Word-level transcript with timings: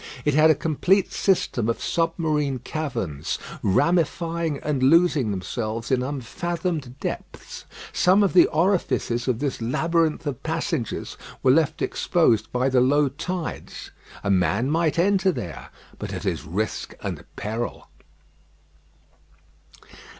It 0.25 0.33
had 0.33 0.49
a 0.49 0.55
complete 0.55 1.11
system 1.11 1.69
of 1.69 1.79
submarine 1.79 2.57
caverns 2.57 3.37
ramifying 3.61 4.57
and 4.63 4.81
losing 4.81 5.29
themselves 5.29 5.91
in 5.91 6.01
unfathomed 6.01 6.99
depths. 6.99 7.65
Some 7.93 8.23
of 8.23 8.33
the 8.33 8.47
orifices 8.47 9.27
of 9.27 9.37
this 9.37 9.61
labyrinth 9.61 10.25
of 10.25 10.41
passages 10.41 11.17
were 11.43 11.51
left 11.51 11.83
exposed 11.83 12.51
by 12.51 12.67
the 12.67 12.81
low 12.81 13.09
tides. 13.09 13.91
A 14.23 14.31
man 14.31 14.71
might 14.71 14.97
enter 14.97 15.31
there, 15.31 15.69
but 15.99 16.11
at 16.11 16.23
his 16.23 16.45
risk 16.45 16.95
and 17.03 17.23
peril. 17.35 17.87